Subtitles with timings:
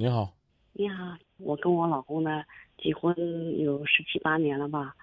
[0.00, 0.32] 你好，
[0.74, 2.44] 你好，我跟我老公呢
[2.80, 3.12] 结婚
[3.58, 4.94] 有十七八年了吧？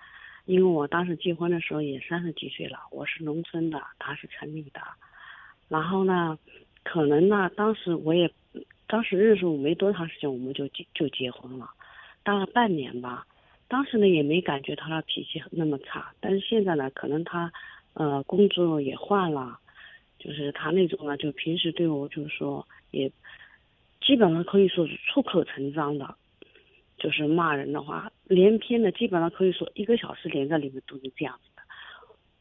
[0.46, 4.80] 因为我当时结婚的时候也三十几岁了，我是农村的，他是城里的。
[5.68, 6.40] 然后呢，
[6.86, 8.32] 可能呢，当时我也，
[8.88, 11.70] 当时认识我没多长时间，我们就结就结婚了，
[12.24, 13.28] 大概半年吧。
[13.68, 17.52] 当时呢也没感觉他的脾气那么差，但是现在呢，可能他，
[17.96, 19.60] 呃，工作也换了，
[20.18, 23.12] 就是他那种呢，就平时对我就是说也，
[24.02, 26.16] 基本上可以说是出口成章的，
[26.98, 31.62] 就是骂人的话连篇的，基本上可以说一个小时连在里面都是这样子的，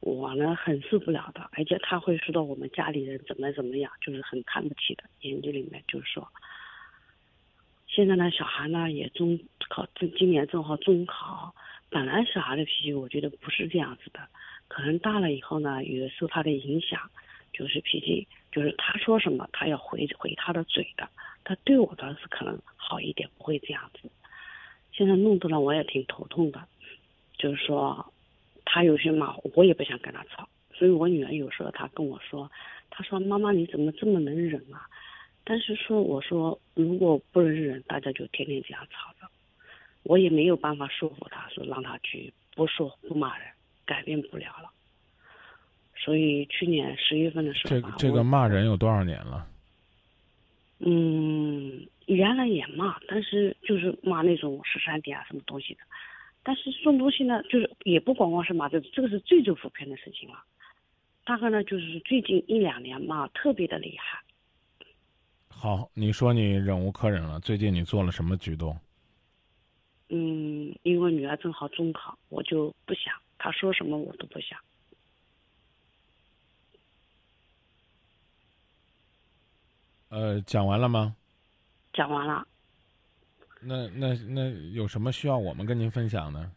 [0.01, 6.27] 我呢很受不了的，而且他会说到我们家里人怎么怎么样，就是很看不起的，眼睛里面就是说。
[7.86, 11.55] 现在呢，小孩呢也中考，今今年正好中考。
[11.91, 14.19] 本来小孩的脾气，我觉得不是这样子的，
[14.66, 17.09] 可能大了以后呢，也受他的影响，
[17.52, 21.09] 就是脾气，就是他说什么，他要回回他的嘴的。
[21.45, 24.11] 他对我倒是可能好一点，不会这样子。
[24.93, 26.61] 现在弄得呢，我也挺头痛的，
[27.36, 28.12] 就是说，
[28.64, 30.48] 他有些骂我，我也不想跟他吵。
[30.73, 32.51] 所以我女儿有时候她跟我说，
[32.91, 34.89] 她说妈妈你怎么这么能忍啊？
[35.45, 39.29] 但是说，我说如果不能忍，大家就天天这样吵着，
[40.03, 43.47] 我也没有办法说服他，说让他去不说不骂人，
[43.84, 44.70] 改变不了了。
[45.97, 49.47] 所以去年十月份的时候，这个这个骂人有多少年了？
[50.78, 55.80] 嗯，原来也骂，但是就是骂那种十三点啊什么东西的。
[56.42, 60.42] 但是这种东西呢，就是也不光光是骂这，这个是最最普遍的事情了。
[61.25, 64.20] 大概呢，就是最近一两年骂特别的厉害。
[65.48, 67.41] 好，你说你忍无可忍了。
[67.41, 68.77] 最近你做了什么举动？
[70.11, 74.58] 嗯，因为女儿正好中考，我就不想她说什么，我都不想。
[80.15, 81.17] 呃，讲完了吗？
[81.93, 82.47] 讲完了。
[83.61, 86.53] 那那那有什么需要我们跟您分享呢？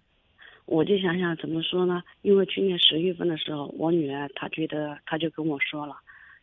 [0.68, 2.04] 我就想想怎么说呢？
[2.22, 5.98] 因为去年十月份的时候，我女儿她觉得，她就跟我说了。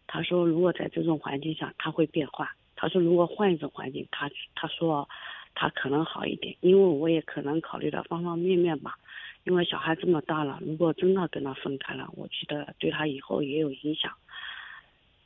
[0.09, 2.49] 她说：“如果在这种环境下，她会变坏。
[2.75, 5.09] 她说，如果换一种环境，她她说，
[5.55, 6.57] 她可能好一点。
[6.63, 8.99] 因为我也可能考虑到方方面面吧。
[9.45, 14.11] 因为小孩这么大了，如果真的跟他分开了，我觉得对他以后也有影响。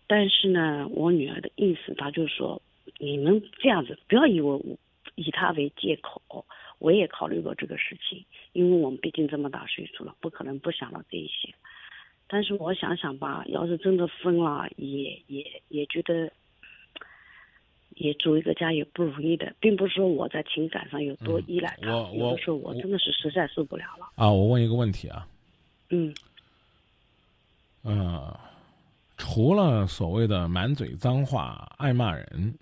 [0.09, 2.61] 但是呢，我女儿的意思，她就说，
[2.99, 4.77] 你们这样子，不要以为我
[5.15, 6.45] 以他为借口。
[6.81, 11.53] 我也考虑过这个事情，因为我们毕竟这么大岁数了，不可能不想到这一些。”
[12.31, 16.31] 但是我想想吧，要是真的分了，也也也觉得，
[17.97, 24.09] 也组一个家也不容易的，并不是说我在情感上有多依赖他，有的时候我真的是实在受不了了。
[24.15, 25.27] 啊，我问一个问题啊。
[25.89, 26.15] 嗯。
[27.83, 28.33] 嗯，
[29.19, 32.55] 除了所谓的满嘴脏话、爱骂人，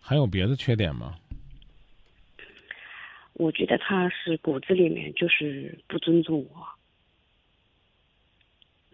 [0.00, 1.14] 还有别的缺点吗？
[3.34, 6.66] 我觉得他是骨子里面就是不尊重我。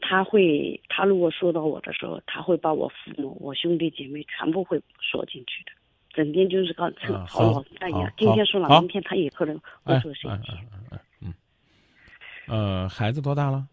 [0.00, 5.72] 他会，他如果说到我的时候，他会把我父母、我兄弟姐妹全部会说进去的，
[6.10, 10.28] 整天就是搞蹭好老大一样，今天说了，明天他也可能会说谁。
[10.28, 10.42] 嗯
[10.90, 11.34] 嗯嗯。
[12.48, 13.66] 呃，孩子多大了？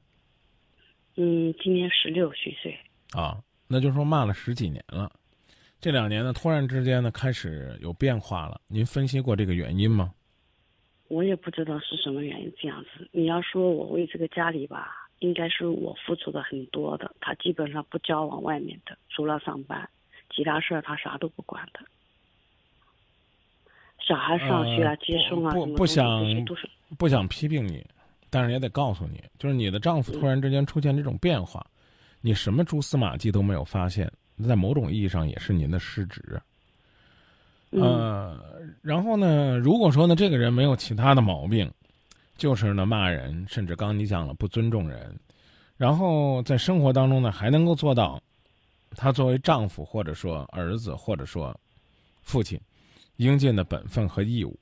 [1.22, 2.74] 嗯，今年十六虚岁。
[3.12, 3.38] 啊，
[3.68, 5.12] 那就说骂了十几年了，
[5.82, 8.62] 这两年呢，突然之间呢开始有变化了。
[8.68, 10.14] 您分析过这个原因吗？
[11.10, 13.10] 我也不知道是什么原因这样子。
[13.12, 14.96] 你要说我为这个家里吧。
[15.20, 19.90] 应该是我付出的很多的，他基本上不交往外面的，除了上班，
[20.34, 21.82] 其他事儿他啥都不管的。
[24.00, 26.24] 小孩上学啊、接送啊不不想
[26.98, 27.86] 不想批评你，
[28.30, 31.66] 但是也得告诉你，就是你的丈夫突然之间出现这种变化，
[32.22, 34.12] 你什么蛛丝马迹都没有发现，
[34.48, 36.42] 在某种意义上也是您的失职。
[37.72, 38.40] 呃，
[38.82, 41.72] 然后呢，如果说呢，这个人没有其他的毛病。
[42.38, 45.14] 就是呢，骂人，甚至刚你讲了不尊重人，
[45.76, 48.18] 然后在生活当中呢，还能够做到，
[48.92, 51.54] 他作为丈夫或者说儿子或者说
[52.22, 52.58] 父亲
[53.18, 54.58] 应尽的本分和义务，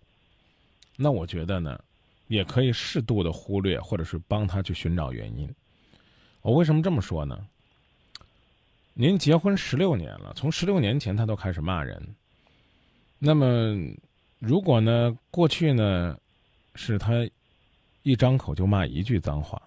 [0.95, 1.79] 那我觉得呢，
[2.27, 5.53] 也可以适度的忽略，或者是帮他去寻找原因。
[6.41, 7.47] 我为什么这么说呢？
[8.93, 12.15] 您结婚十六年了，从十六年前他都开始骂人，
[13.19, 13.75] 那么
[14.39, 16.17] 如果呢，过去呢，
[16.75, 17.27] 是他。
[18.03, 19.61] 一张口就骂一句脏话，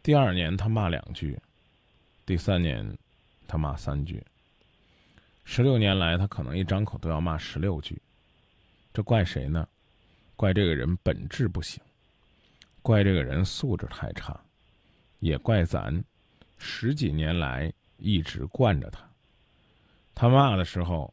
[0.00, 1.36] 第二年他骂两句，
[2.24, 2.96] 第三年
[3.48, 4.24] 他骂三句。
[5.42, 8.00] 十六年来，他可能一张口都要骂十六句，
[8.94, 9.66] 这怪谁呢？
[10.36, 11.82] 怪这个人本质不行，
[12.82, 14.38] 怪这个人素质太差，
[15.20, 16.02] 也怪咱
[16.58, 19.00] 十几年来一直惯着他。
[20.14, 21.12] 他骂的时候，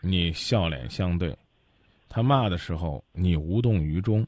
[0.00, 1.36] 你笑脸相对，
[2.08, 4.26] 他骂的时候你无动于衷，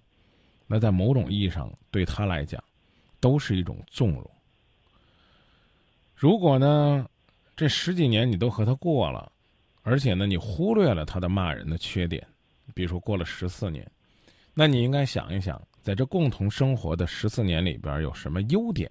[0.66, 2.62] 那在某种意义上对他来讲，
[3.20, 4.30] 都是一种纵容。
[6.14, 7.08] 如果呢，
[7.56, 9.30] 这十几年你都和他过了，
[9.82, 12.26] 而且呢，你忽略了他的骂人的缺点，
[12.72, 13.90] 比如说过了十四年，
[14.54, 18.90] 那你应该想一想，在这共同生活的十四年里边，有什么优点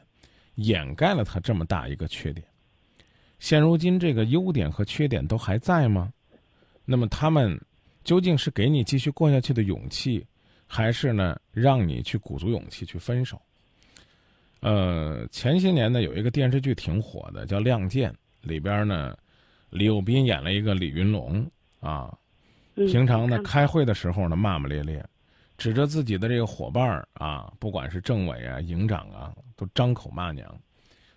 [0.56, 2.46] 掩盖了他这么大一个缺点？
[3.40, 6.12] 现如今这个优点和缺点都还在吗？
[6.86, 7.60] 那么他们
[8.04, 10.26] 究竟是给你继续过下去的勇气，
[10.68, 13.42] 还是呢让你去鼓足勇气去分手？
[14.60, 18.12] 呃，前些年呢有一个电视剧挺火的，叫《亮剑》，
[18.42, 19.18] 里边呢
[19.70, 21.50] 李幼斌演了一个李云龙
[21.80, 22.18] 啊，
[22.76, 25.06] 平常呢开会的时候呢骂骂咧咧，
[25.58, 30.60] 指着自己的这个伙伴儿啊，不管是政委啊、营长啊，都张口骂娘，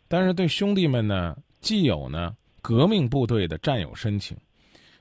[0.09, 1.37] 但是对兄弟们呢。
[1.59, 4.37] 既有呢革命部队的战友深情，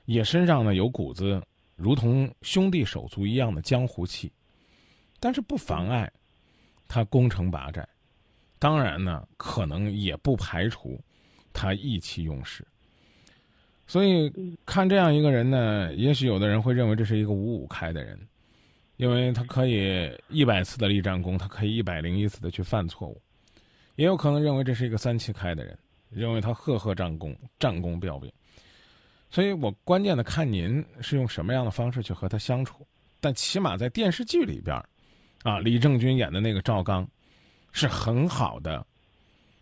[0.06, 1.40] 也身上呢有股子
[1.76, 4.32] 如同兄弟手足一样的江湖气，
[5.20, 6.10] 但是不妨碍
[6.88, 7.86] 他攻城拔寨，
[8.58, 11.00] 当然呢可能也不排除
[11.52, 12.66] 他意气用事。
[13.86, 14.32] 所以
[14.64, 18.18] 看这样一个人呢，也许有的人会认为这是一个五五开的人，
[18.96, 23.20] 因为他可以一百次的立战功，他可以一百零一次的去犯错误，
[23.96, 25.78] 也有可能认为这是一个三七开的人。
[26.08, 28.32] 认为他赫赫战功，战功彪炳，
[29.28, 32.86] 所以我关键的看您是用什么样的方式去和他相处。
[33.20, 34.80] 但起码在电视剧里边，
[35.42, 37.06] 啊，李正军演的那个赵刚，
[37.72, 38.86] 是很好的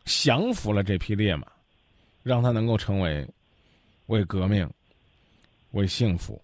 [0.05, 1.47] 降服了这匹烈马，
[2.23, 3.27] 让他能够成为
[4.07, 4.71] 为革命、
[5.71, 6.41] 为幸福、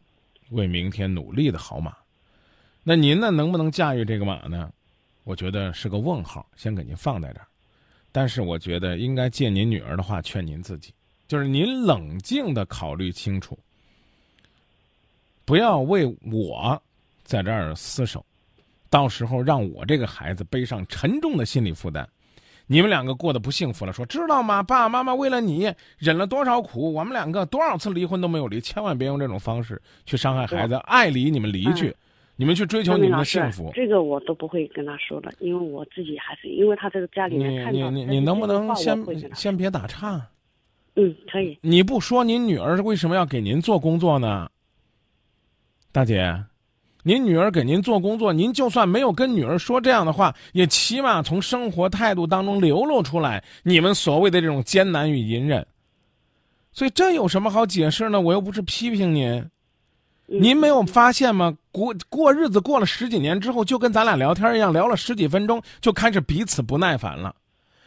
[0.49, 1.95] 为明天努力的好马。
[2.83, 4.71] 那您呢，能不能驾驭这个马呢？
[5.25, 7.47] 我觉得是个问号，先给您放在这儿。
[8.11, 10.93] 但是我觉得应该借您女儿的话劝您自己，
[11.29, 13.57] 就是您冷静的考虑清楚，
[15.45, 16.83] 不要为我
[17.23, 18.25] 在这儿厮守，
[18.89, 22.09] 到时候让我这个孩子背上沉重的心理负担，
[22.67, 23.93] 你们两个过得不幸福了。
[23.93, 24.63] 说知道吗？
[24.63, 30.75] 爸爸妈妈为了你忍了多少苦，我们两个多少次离婚都没有离，千万别用这种方式去伤害孩子。
[30.87, 31.95] 爱离你们离去。
[32.41, 37.91] 你们去追求你们的幸福，这个我都不会跟他说的，因为我自己还是因为他这个家里面看到。
[37.91, 39.05] 你你你能不能先
[39.35, 40.27] 先别打岔？
[40.95, 41.59] 嗯，可以。
[41.61, 44.51] 你不说您女儿为什么要给您做工作呢？
[45.93, 46.43] 大姐，
[47.03, 55.67] 您女儿给您做工作，您就算没有跟女儿说这样的话，也起码从生活态度当中流露出来你们所谓的这种艰难与隐忍。
[56.73, 58.19] 所以这有什么好解释呢？
[58.19, 59.47] 我又不是批评您。
[60.33, 61.57] 您没有发现吗？
[61.73, 67.35] 过过日子过了十几年之后，就跟咱俩聊天一样，聊了十几分钟就开始彼此不耐烦了。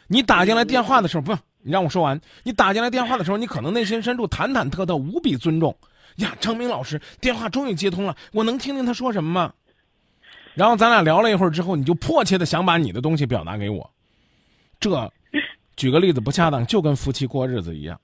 [0.07, 2.19] 你打进来电话的时候，不，你让我说完。
[2.43, 5.73] 你打进来电话的时候，你可能内心深处忐忐忑忑，无比尊重。
[6.17, 9.53] 呀，张明老师，电话终于接通了，我能听听他说什么吗？
[10.53, 13.89] 然后咱俩聊了一会儿之后，你就迫切的想把你的东西表达给我。
[14.81, 15.09] 这，
[15.77, 17.97] 举个例子不恰当，就跟夫妻过日子一样，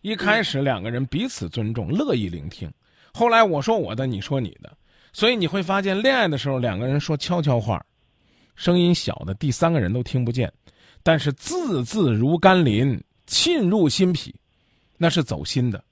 [0.00, 2.70] 一开始两个人彼此尊重，乐意聆听。
[3.16, 4.76] 后来我说我的，你说你的，
[5.12, 7.80] 所以你会发现，恋爱的时候两个人说悄悄话，
[8.56, 10.52] 声音小的第三个人都听不见，
[11.00, 14.34] 但是字字如甘霖，沁入心脾，
[14.98, 15.82] 那是走心的。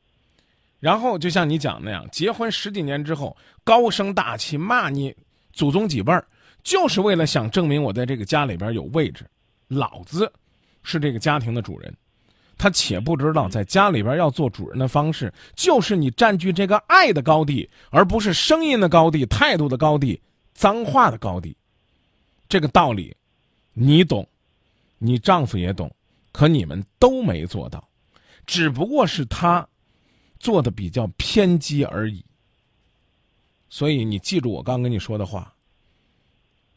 [0.80, 5.14] 然后就像你讲那样，结婚十几年之后，高声大气骂你
[5.52, 6.26] 祖宗几辈儿，
[6.64, 9.24] 就是为了想证明我在这个家里边有位置，
[9.68, 10.30] 老子
[10.82, 11.94] 是这个家庭的主人。
[12.62, 20.22] 他且不知道，在家里边要做主人的方式，就是你占据这个爱的高地，而不是声音的高地、态度的高地、
[20.54, 21.56] 脏话的高地。
[22.48, 23.16] 这个道理，
[23.72, 24.24] 你懂，
[24.98, 25.92] 你丈夫也懂，
[26.30, 27.82] 可你们都没做到，
[28.46, 29.66] 只不过是他
[30.38, 32.24] 做的比较偏激而已。
[33.68, 35.52] 所以你记住我刚跟你说的话，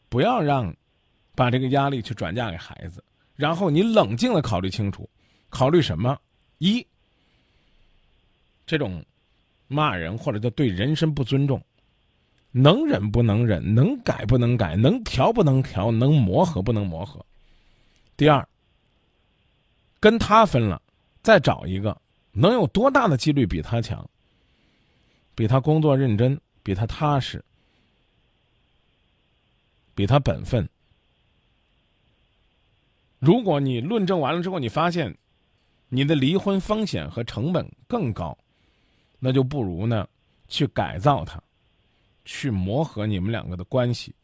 [0.08, 0.74] 不要让
[1.36, 3.04] 把这个压力去转嫁给孩子，
[3.36, 5.08] 然后你冷静的考虑清楚。
[5.56, 6.20] 考虑什么？
[6.58, 6.86] 一，
[8.66, 9.02] 这种
[9.68, 11.64] 骂人或者叫对人身不尊重，
[12.50, 17.24] 能忍不能忍，能改不能改，能调不能调，能磨合不能磨合。
[18.18, 18.46] 第二，
[19.98, 20.82] 跟他分了，
[21.22, 21.98] 再找一个，
[22.32, 24.06] 能有多大的几率比他强？
[25.34, 27.42] 比他工作认真，比他踏实，
[29.94, 30.68] 比他本分。
[33.18, 35.16] 如果你论证完了之后，你发现。
[35.96, 38.36] 你的离婚风险和成本更高，
[39.18, 40.06] 那就不如呢，
[40.46, 41.42] 去改造它，
[42.22, 44.14] 去磨合你们两个的关系，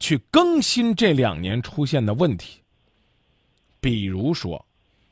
[0.00, 2.62] 去更新这两年出现的问题。
[3.78, 4.64] 比如说，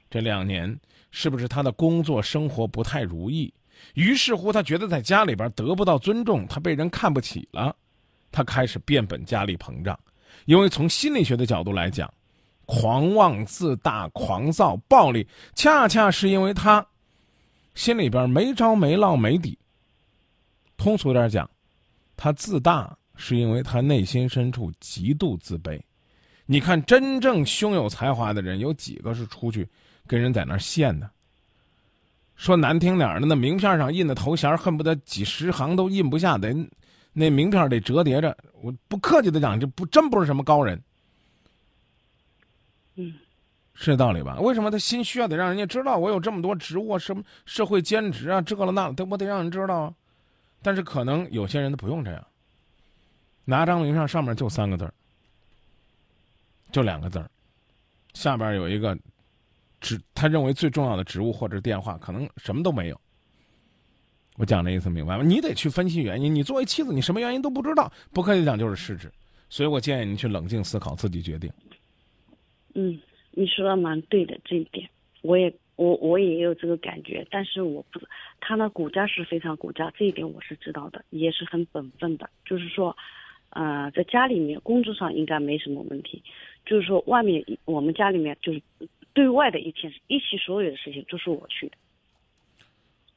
[0.09, 0.75] 这两年
[1.11, 3.53] 是不是他的工作生活不太如意？
[3.93, 7.77] 于是乎，他觉得在家里边得不到尊重，他被人看不起了，
[8.33, 10.01] 他开始变本加厉膨胀。
[10.47, 12.11] 因为从心理学的角度来讲，
[12.67, 16.85] 狂妄自大、狂躁、暴力，恰恰是因为他
[17.75, 19.59] 心里边没招没落没底。
[20.77, 21.49] 通俗点讲，
[22.17, 25.81] 他自大是因为他内心深处极度自卑。
[26.45, 29.69] 你看，真正胸有才华的人，有几个是出去
[30.07, 31.11] 跟人在那儿炫的？
[32.37, 36.55] 说难听点的，那名片上印的头衔，恨不得几十行都印不下，得
[37.13, 38.37] 那名片得折叠着。
[38.61, 40.81] 我不客气的讲，这不真不是什么高人。
[43.75, 44.39] 是道理吧？
[44.41, 45.29] 为什么他心虚啊？
[45.29, 49.95] 得让人家知道我有这么多职务，什么社会兼职啊，这了那了，得我得让人知道啊。
[50.63, 52.27] 但是可能有些人他不用这样，
[53.45, 54.95] 拿张名片上面就三个字儿，
[56.73, 57.31] 就两个字儿，
[58.15, 58.97] 下边有一个。
[59.79, 62.99] 职他认为最重要的职务或者电话，可能什么都没有。
[64.37, 65.23] 我讲这意思明白吗？
[65.23, 66.35] 你得去分析原因。
[66.35, 69.13] 你作为妻子，你什么原因都不知道，不客气讲就是失职。
[69.51, 71.53] 所以我建议你去冷静思考，自己决定。
[72.77, 73.01] 嗯，
[73.33, 74.89] 你说的蛮对的，这一点
[75.23, 77.27] 我也我我也有这个感觉。
[77.31, 78.01] 但是我不，
[78.41, 82.31] 他呢骨架是非常骨架，这一点我是知道的，也是很本分的。
[82.45, 82.97] 就是说，
[83.51, 86.23] 呃，在家里面工作上应该没什么问题。
[86.65, 88.63] 就是说，外面我们家里面就是。
[89.17, 91.77] 对外的一切，一切所有的事情都是我去的，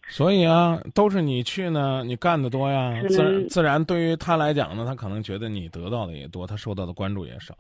[0.08, 7.54] 所以啊，都是你去呢，你干的多呀，自然自然对于他来讲呢，他可能觉得你得到的也多，他受到的关注也少。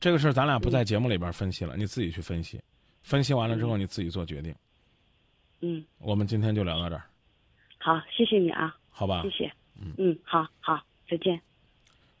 [0.00, 2.60] 这个事儿咱俩不在节目里边分析了，你自己去分析，
[3.02, 4.54] 分析完了之后你自己做决定。
[5.60, 7.04] 嗯，我们今天就聊到这儿。
[7.78, 8.76] 好，谢谢你啊。
[8.90, 9.22] 好吧。
[9.22, 9.52] 谢谢。
[9.80, 11.40] 嗯嗯，好好，再见。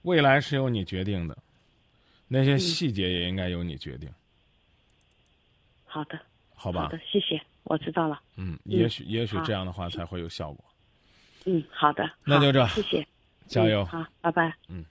[0.02, 1.36] 未来是由你决定的，
[2.26, 4.10] 那些细节也应该由你决定。
[5.84, 6.18] 好的，
[6.54, 8.20] 好吧，好的，谢谢，我知道了。
[8.36, 10.64] 嗯，也许也许这样的话才会有效果。
[11.44, 13.06] 嗯，好的，那就这，谢谢，
[13.46, 14.52] 加油，好，拜拜。
[14.68, 14.84] 嗯。